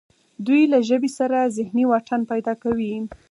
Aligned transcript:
دوی 0.45 0.61
له 0.73 0.79
ژبې 0.89 1.09
سره 1.19 1.51
ذهني 1.57 1.83
واټن 1.87 2.21
پیدا 2.31 2.53
کوي 2.63 2.91